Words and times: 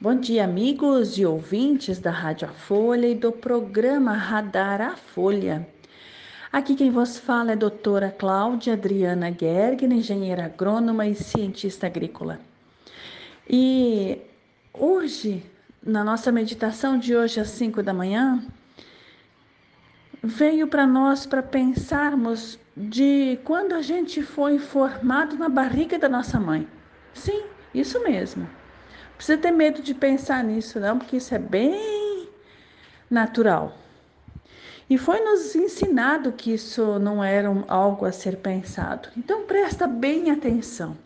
Bom 0.00 0.14
dia, 0.14 0.44
amigos 0.44 1.18
e 1.18 1.26
ouvintes 1.26 1.98
da 1.98 2.12
Rádio 2.12 2.48
A 2.48 2.52
Folha 2.52 3.08
e 3.08 3.16
do 3.16 3.32
programa 3.32 4.12
Radar 4.12 4.80
A 4.80 4.94
Folha. 4.94 5.68
Aqui 6.52 6.76
quem 6.76 6.88
vos 6.88 7.18
fala 7.18 7.50
é 7.50 7.54
a 7.54 7.56
doutora 7.56 8.14
Cláudia 8.16 8.74
Adriana 8.74 9.36
Gergen, 9.36 9.92
engenheira 9.92 10.44
agrônoma 10.44 11.08
e 11.08 11.16
cientista 11.16 11.88
agrícola. 11.88 12.38
E 13.50 14.20
hoje, 14.72 15.42
na 15.82 16.04
nossa 16.04 16.30
meditação 16.30 16.96
de 16.96 17.16
hoje 17.16 17.40
às 17.40 17.48
5 17.48 17.82
da 17.82 17.92
manhã, 17.92 18.40
veio 20.22 20.68
para 20.68 20.86
nós 20.86 21.26
para 21.26 21.42
pensarmos 21.42 22.56
de 22.76 23.36
quando 23.42 23.72
a 23.72 23.82
gente 23.82 24.22
foi 24.22 24.60
formado 24.60 25.36
na 25.36 25.48
barriga 25.48 25.98
da 25.98 26.08
nossa 26.08 26.38
mãe. 26.38 26.68
Sim, 27.12 27.42
isso 27.74 28.00
mesmo 28.04 28.48
precisa 29.18 29.36
ter 29.36 29.50
medo 29.50 29.82
de 29.82 29.92
pensar 29.92 30.44
nisso, 30.44 30.78
não, 30.78 30.96
porque 30.96 31.16
isso 31.16 31.34
é 31.34 31.38
bem 31.40 32.28
natural. 33.10 33.76
E 34.88 34.96
foi 34.96 35.20
nos 35.20 35.56
ensinado 35.56 36.32
que 36.32 36.54
isso 36.54 37.00
não 37.00 37.22
era 37.22 37.48
algo 37.66 38.06
a 38.06 38.12
ser 38.12 38.36
pensado. 38.36 39.08
Então 39.16 39.42
presta 39.42 39.88
bem 39.88 40.30
atenção. 40.30 40.96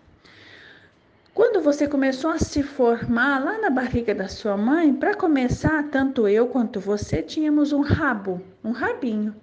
Quando 1.35 1.62
você 1.62 1.88
começou 1.88 2.30
a 2.30 2.38
se 2.38 2.62
formar 2.62 3.43
lá 3.43 3.59
na 3.59 3.71
barriga 3.71 4.15
da 4.15 4.29
sua 4.29 4.59
mãe, 4.59 4.93
para 4.93 5.15
começar, 5.15 5.83
tanto 5.85 6.29
eu 6.29 6.47
quanto 6.49 6.79
você 6.79 7.23
tínhamos 7.23 7.73
um 7.73 7.80
rabo, 7.80 8.43
um 8.63 8.73
rabinho. 8.73 9.35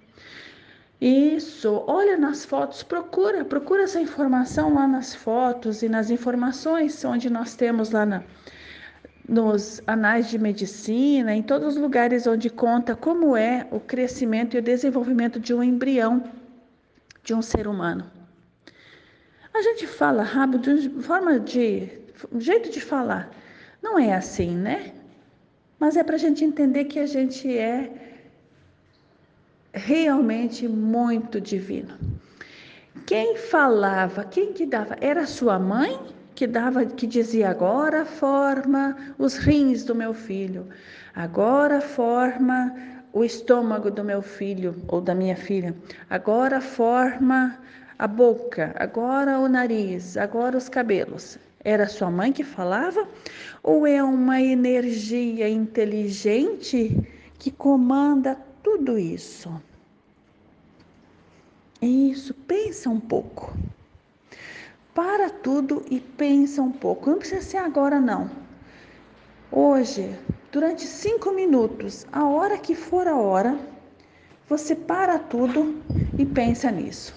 Isso, 1.00 1.82
olha 1.88 2.16
nas 2.16 2.44
fotos, 2.44 2.84
procura, 2.84 3.44
procura 3.44 3.82
essa 3.82 4.00
informação 4.00 4.74
lá 4.74 4.86
nas 4.86 5.14
fotos 5.14 5.82
e 5.82 5.88
nas 5.88 6.08
informações 6.08 7.04
onde 7.04 7.28
nós 7.28 7.56
temos 7.56 7.90
lá 7.90 8.06
na, 8.06 8.22
nos 9.30 9.80
anais 9.86 10.28
de 10.28 10.36
medicina, 10.36 11.32
em 11.32 11.40
todos 11.42 11.76
os 11.76 11.80
lugares 11.80 12.26
onde 12.26 12.50
conta 12.50 12.96
como 12.96 13.36
é 13.36 13.64
o 13.70 13.78
crescimento 13.78 14.56
e 14.56 14.58
o 14.58 14.62
desenvolvimento 14.62 15.38
de 15.38 15.54
um 15.54 15.62
embrião 15.62 16.24
de 17.22 17.32
um 17.32 17.40
ser 17.40 17.68
humano. 17.68 18.10
A 19.54 19.62
gente 19.62 19.86
fala 19.86 20.24
rápido 20.24 20.74
de 20.80 20.90
forma 21.02 21.38
de 21.38 21.88
jeito 22.38 22.70
de 22.70 22.80
falar. 22.80 23.30
Não 23.80 23.96
é 23.96 24.12
assim, 24.12 24.56
né? 24.56 24.92
Mas 25.78 25.96
é 25.96 26.02
para 26.02 26.16
a 26.16 26.18
gente 26.18 26.44
entender 26.44 26.86
que 26.86 26.98
a 26.98 27.06
gente 27.06 27.56
é 27.56 27.88
realmente 29.72 30.66
muito 30.66 31.40
divino. 31.40 31.96
Quem 33.06 33.36
falava, 33.36 34.24
quem 34.24 34.52
que 34.52 34.66
dava? 34.66 34.96
Era 35.00 35.24
sua 35.24 35.56
mãe 35.56 36.19
que 36.40 36.46
dava, 36.46 36.86
que 36.86 37.06
dizia 37.06 37.50
agora 37.50 38.06
forma 38.06 38.96
os 39.18 39.36
rins 39.36 39.84
do 39.84 39.94
meu 39.94 40.14
filho, 40.14 40.66
agora 41.14 41.82
forma 41.82 42.74
o 43.12 43.22
estômago 43.22 43.90
do 43.90 44.02
meu 44.02 44.22
filho 44.22 44.74
ou 44.88 45.02
da 45.02 45.14
minha 45.14 45.36
filha, 45.36 45.76
agora 46.08 46.58
forma 46.58 47.58
a 47.98 48.06
boca, 48.06 48.74
agora 48.78 49.38
o 49.38 49.50
nariz, 49.50 50.16
agora 50.16 50.56
os 50.56 50.66
cabelos. 50.66 51.38
Era 51.62 51.86
sua 51.86 52.10
mãe 52.10 52.32
que 52.32 52.42
falava 52.42 53.06
ou 53.62 53.86
é 53.86 54.02
uma 54.02 54.40
energia 54.40 55.46
inteligente 55.46 57.06
que 57.38 57.50
comanda 57.50 58.34
tudo 58.62 58.98
isso? 58.98 59.62
Isso, 61.82 62.32
pensa 62.32 62.88
um 62.88 62.98
pouco 62.98 63.54
para 64.94 65.30
tudo 65.30 65.84
e 65.90 66.00
pensa 66.00 66.62
um 66.62 66.72
pouco. 66.72 67.10
Não 67.10 67.18
precisa 67.18 67.42
ser 67.42 67.58
agora, 67.58 68.00
não. 68.00 68.30
Hoje, 69.50 70.16
durante 70.52 70.86
cinco 70.86 71.32
minutos, 71.32 72.06
a 72.12 72.24
hora 72.26 72.58
que 72.58 72.74
for 72.74 73.08
a 73.08 73.16
hora, 73.16 73.58
você 74.48 74.74
para 74.74 75.18
tudo 75.18 75.82
e 76.18 76.24
pensa 76.24 76.70
nisso. 76.70 77.14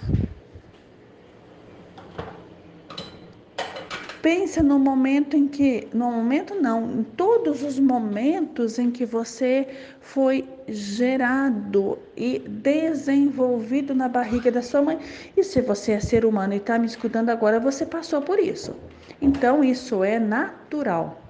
Pensa 4.23 4.63
no 4.63 4.79
momento 4.79 5.35
em 5.35 5.49
que, 5.49 5.85
no 5.93 6.09
momento 6.09 6.55
não, 6.55 6.89
em 6.89 7.03
todos 7.03 7.61
os 7.61 7.77
momentos 7.77 8.79
em 8.79 8.89
que 8.89 9.05
você 9.05 9.67
foi 9.99 10.47
gerado 10.65 11.99
e 12.15 12.39
desenvolvido 12.39 13.93
na 13.93 14.07
barriga 14.07 14.49
da 14.49 14.61
sua 14.61 14.81
mãe. 14.81 14.97
E 15.35 15.43
se 15.43 15.59
você 15.59 15.91
é 15.91 15.99
ser 15.99 16.23
humano 16.23 16.53
e 16.53 16.55
está 16.55 16.79
me 16.79 16.85
escutando 16.85 17.31
agora, 17.31 17.59
você 17.59 17.85
passou 17.85 18.21
por 18.21 18.39
isso. 18.39 18.73
Então 19.21 19.61
isso 19.61 20.05
é 20.05 20.17
natural. 20.17 21.21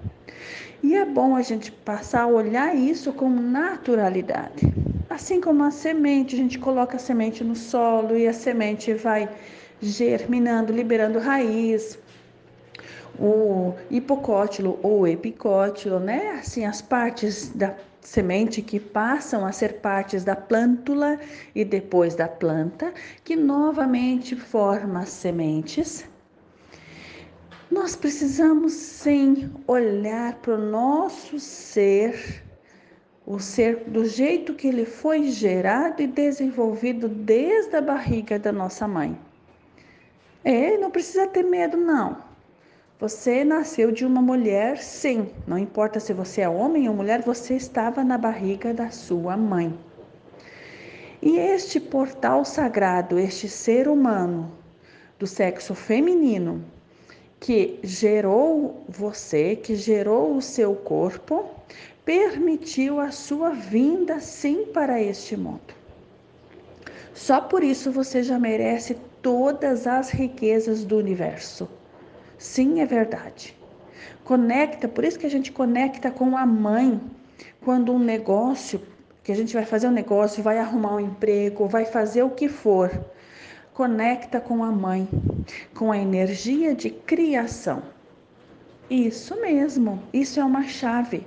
E 0.80 0.94
é 0.94 1.04
bom 1.04 1.34
a 1.34 1.42
gente 1.42 1.72
passar 1.72 2.22
a 2.22 2.26
olhar 2.28 2.76
isso 2.76 3.12
com 3.12 3.28
naturalidade. 3.28 4.72
Assim 5.10 5.40
como 5.40 5.64
a 5.64 5.72
semente, 5.72 6.36
a 6.36 6.38
gente 6.38 6.60
coloca 6.60 6.94
a 6.94 7.00
semente 7.00 7.42
no 7.42 7.56
solo 7.56 8.16
e 8.16 8.28
a 8.28 8.32
semente 8.32 8.94
vai 8.94 9.28
germinando, 9.82 10.72
liberando 10.72 11.18
raiz, 11.18 11.98
o 13.18 13.74
hipocótilo 13.90 14.78
ou 14.82 15.06
epicótilo, 15.06 16.00
né? 16.00 16.38
Assim, 16.40 16.64
as 16.64 16.82
partes 16.82 17.50
da 17.50 17.74
semente 18.00 18.60
que 18.60 18.78
passam 18.78 19.46
a 19.46 19.52
ser 19.52 19.80
partes 19.80 20.24
da 20.24 20.36
plântula 20.36 21.18
e 21.54 21.64
depois 21.64 22.14
da 22.14 22.28
planta, 22.28 22.92
que 23.24 23.34
novamente 23.34 24.36
forma 24.36 25.06
sementes. 25.06 26.04
Nós 27.70 27.96
precisamos 27.96 28.72
sim 28.74 29.50
olhar 29.66 30.34
para 30.34 30.54
o 30.54 30.58
nosso 30.58 31.40
ser, 31.40 32.44
o 33.26 33.40
ser 33.40 33.84
do 33.88 34.04
jeito 34.04 34.54
que 34.54 34.68
ele 34.68 34.84
foi 34.84 35.24
gerado 35.30 36.02
e 36.02 36.06
desenvolvido 36.06 37.08
desde 37.08 37.74
a 37.74 37.80
barriga 37.80 38.38
da 38.38 38.52
nossa 38.52 38.86
mãe. 38.86 39.18
É, 40.44 40.76
não 40.76 40.90
precisa 40.90 41.26
ter 41.26 41.42
medo, 41.42 41.76
não. 41.78 42.33
Você 43.04 43.44
nasceu 43.44 43.92
de 43.92 44.06
uma 44.06 44.22
mulher, 44.22 44.78
sim. 44.78 45.28
Não 45.46 45.58
importa 45.58 46.00
se 46.00 46.14
você 46.14 46.40
é 46.40 46.48
homem 46.48 46.88
ou 46.88 46.94
mulher, 46.94 47.20
você 47.20 47.54
estava 47.54 48.02
na 48.02 48.16
barriga 48.16 48.72
da 48.72 48.90
sua 48.90 49.36
mãe. 49.36 49.78
E 51.20 51.36
este 51.36 51.78
portal 51.78 52.46
sagrado, 52.46 53.18
este 53.18 53.46
ser 53.46 53.88
humano 53.88 54.50
do 55.18 55.26
sexo 55.26 55.74
feminino, 55.74 56.64
que 57.38 57.78
gerou 57.82 58.82
você, 58.88 59.54
que 59.54 59.76
gerou 59.76 60.34
o 60.34 60.40
seu 60.40 60.74
corpo, 60.74 61.44
permitiu 62.06 62.98
a 62.98 63.10
sua 63.10 63.50
vinda 63.50 64.18
sim 64.18 64.64
para 64.72 64.98
este 64.98 65.36
mundo. 65.36 65.74
Só 67.12 67.42
por 67.42 67.62
isso 67.62 67.92
você 67.92 68.22
já 68.22 68.38
merece 68.38 68.96
todas 69.20 69.86
as 69.86 70.08
riquezas 70.08 70.86
do 70.86 70.96
universo. 70.96 71.68
Sim, 72.44 72.82
é 72.82 72.84
verdade. 72.84 73.56
Conecta, 74.22 74.86
por 74.86 75.02
isso 75.02 75.18
que 75.18 75.24
a 75.24 75.30
gente 75.30 75.50
conecta 75.50 76.10
com 76.10 76.36
a 76.36 76.44
mãe 76.44 77.00
quando 77.64 77.90
um 77.90 77.98
negócio, 77.98 78.82
que 79.22 79.32
a 79.32 79.34
gente 79.34 79.54
vai 79.54 79.64
fazer 79.64 79.88
um 79.88 79.90
negócio, 79.90 80.42
vai 80.42 80.58
arrumar 80.58 80.96
um 80.96 81.00
emprego, 81.00 81.66
vai 81.66 81.86
fazer 81.86 82.22
o 82.22 82.28
que 82.28 82.46
for. 82.46 82.90
Conecta 83.72 84.42
com 84.42 84.62
a 84.62 84.70
mãe, 84.70 85.08
com 85.74 85.90
a 85.90 85.96
energia 85.96 86.74
de 86.74 86.90
criação. 86.90 87.82
Isso 88.90 89.40
mesmo, 89.40 90.02
isso 90.12 90.38
é 90.38 90.44
uma 90.44 90.64
chave. 90.64 91.26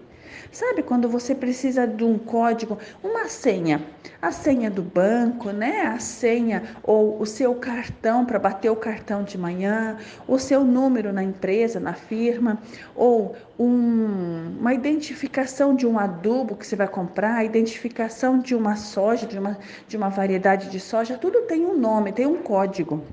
Sabe 0.52 0.84
quando 0.84 1.10
você 1.10 1.36
precisa 1.36 1.88
de 1.88 2.04
um 2.04 2.18
código, 2.18 2.78
uma 3.04 3.28
senha, 3.28 3.82
a 4.22 4.32
senha 4.32 4.70
do 4.70 4.82
banco, 4.82 5.52
né? 5.52 5.82
A 5.82 6.00
senha 6.00 6.64
ou 6.84 7.22
o 7.22 7.26
seu 7.26 7.56
cartão 7.56 8.26
para 8.26 8.40
bater 8.40 8.70
o 8.70 8.76
cartão 8.76 9.24
de 9.24 9.38
manhã, 9.38 9.98
o 10.28 10.40
seu 10.40 10.64
número 10.64 11.14
na 11.14 11.24
empresa, 11.24 11.80
na 11.80 11.94
firma, 11.94 12.60
ou 12.96 13.36
um, 13.60 14.58
uma 14.60 14.74
identificação 14.74 15.76
de 15.76 15.86
um 15.86 16.00
adubo 16.00 16.56
que 16.56 16.66
você 16.66 16.76
vai 16.76 16.88
comprar, 16.88 17.36
a 17.36 17.44
identificação 17.44 18.40
de 18.40 18.56
uma 18.56 18.76
soja, 18.76 19.26
de 19.26 19.38
uma, 19.38 19.58
de 19.88 19.98
uma 19.98 20.10
variedade 20.10 20.70
de 20.70 20.80
soja, 20.80 21.18
tudo 21.18 21.42
tem 21.44 21.66
um 21.66 21.78
nome, 21.78 22.12
tem 22.12 22.26
um 22.26 22.38
código. 22.38 23.04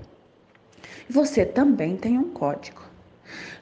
Você 1.08 1.44
também 1.44 1.96
tem 1.96 2.18
um 2.18 2.30
código. 2.30 2.93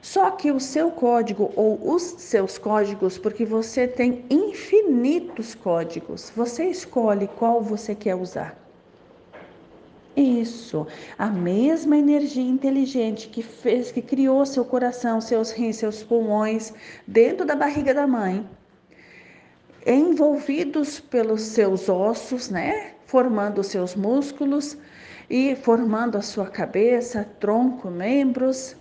Só 0.01 0.31
que 0.31 0.51
o 0.51 0.59
seu 0.59 0.91
código 0.91 1.51
ou 1.55 1.93
os 1.93 2.03
seus 2.03 2.57
códigos, 2.57 3.17
porque 3.17 3.45
você 3.45 3.87
tem 3.87 4.25
infinitos 4.29 5.55
códigos, 5.55 6.31
você 6.35 6.65
escolhe 6.65 7.27
qual 7.27 7.61
você 7.61 7.95
quer 7.95 8.15
usar. 8.15 8.57
Isso, 10.15 10.85
a 11.17 11.27
mesma 11.27 11.97
energia 11.97 12.43
inteligente 12.43 13.29
que 13.29 13.41
fez, 13.41 13.91
que 13.91 14.01
criou 14.01 14.45
seu 14.45 14.63
coração, 14.63 15.19
seus 15.19 15.51
rins, 15.51 15.77
seus 15.77 16.03
pulmões 16.03 16.71
dentro 17.07 17.45
da 17.45 17.55
barriga 17.55 17.95
da 17.95 18.05
mãe, 18.05 18.47
envolvidos 19.85 20.99
pelos 20.99 21.41
seus 21.41 21.89
ossos, 21.89 22.49
né? 22.49 22.91
Formando 23.07 23.63
seus 23.63 23.95
músculos 23.95 24.77
e 25.27 25.55
formando 25.55 26.15
a 26.15 26.21
sua 26.21 26.45
cabeça, 26.45 27.27
tronco, 27.39 27.89
membros, 27.89 28.75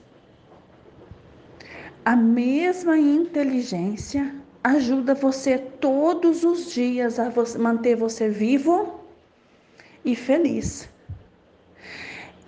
A 2.05 2.17
mesma 2.17 2.99
inteligência 2.99 4.35
ajuda 4.65 5.15
você 5.15 5.57
todos 5.57 6.43
os 6.43 6.73
dias 6.73 7.21
a 7.21 7.33
manter 7.59 7.95
você 7.95 8.29
vivo 8.29 9.01
e 10.05 10.17
feliz. 10.17 10.89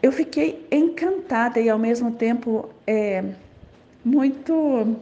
Eu 0.02 0.10
fiquei 0.10 0.66
encantada 0.72 1.60
e 1.60 1.70
ao 1.70 1.78
mesmo 1.78 2.10
tempo 2.12 2.68
é, 2.84 3.24
muito 4.04 4.96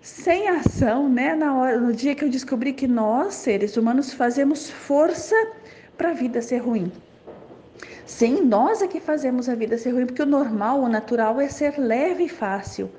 sem 0.00 0.48
ação, 0.48 1.08
né? 1.08 1.36
Na 1.36 1.56
hora, 1.56 1.78
no 1.78 1.92
dia 1.92 2.16
que 2.16 2.24
eu 2.24 2.28
descobri 2.28 2.72
que 2.72 2.88
nós, 2.88 3.34
seres 3.34 3.76
humanos, 3.76 4.12
fazemos 4.12 4.68
força 4.68 5.36
para 5.96 6.10
a 6.10 6.14
vida 6.14 6.42
ser 6.42 6.58
ruim. 6.58 6.90
Sim, 8.04 8.40
nós 8.42 8.82
é 8.82 8.88
que 8.88 8.98
fazemos 8.98 9.48
a 9.48 9.54
vida 9.54 9.78
ser 9.78 9.92
ruim, 9.92 10.06
porque 10.06 10.22
o 10.22 10.26
normal, 10.26 10.80
o 10.80 10.88
natural 10.88 11.40
é 11.40 11.48
ser 11.48 11.78
leve 11.78 12.24
e 12.24 12.28
fácil. 12.28 12.90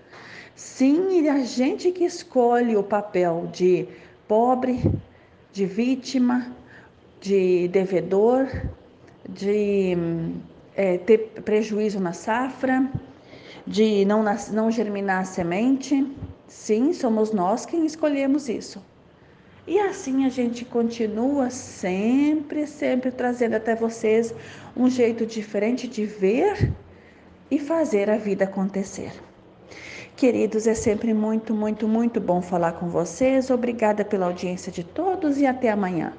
Sim, 0.55 1.27
a 1.27 1.39
gente 1.39 1.91
que 1.91 2.03
escolhe 2.03 2.75
o 2.75 2.83
papel 2.83 3.49
de 3.51 3.87
pobre, 4.27 4.81
de 5.51 5.65
vítima, 5.65 6.55
de 7.19 7.67
devedor, 7.69 8.47
de 9.27 9.95
é, 10.75 10.97
ter 10.97 11.41
prejuízo 11.43 11.99
na 11.99 12.13
safra, 12.13 12.89
de 13.65 14.05
não, 14.05 14.23
não 14.51 14.71
germinar 14.71 15.21
a 15.21 15.25
semente. 15.25 16.05
Sim, 16.47 16.93
somos 16.93 17.31
nós 17.31 17.65
quem 17.65 17.85
escolhemos 17.85 18.49
isso. 18.49 18.83
E 19.67 19.79
assim 19.79 20.25
a 20.25 20.29
gente 20.29 20.65
continua 20.65 21.49
sempre, 21.49 22.65
sempre 22.65 23.11
trazendo 23.11 23.55
até 23.55 23.75
vocês 23.75 24.33
um 24.75 24.89
jeito 24.89 25.25
diferente 25.25 25.87
de 25.87 26.05
ver 26.05 26.73
e 27.49 27.59
fazer 27.59 28.09
a 28.09 28.17
vida 28.17 28.45
acontecer. 28.45 29.11
Queridos, 30.21 30.67
é 30.67 30.75
sempre 30.75 31.15
muito, 31.15 31.51
muito, 31.51 31.87
muito 31.87 32.21
bom 32.21 32.43
falar 32.43 32.73
com 32.73 32.87
vocês. 32.87 33.49
Obrigada 33.49 34.05
pela 34.05 34.27
audiência 34.27 34.71
de 34.71 34.83
todos 34.83 35.39
e 35.39 35.47
até 35.47 35.71
amanhã. 35.71 36.13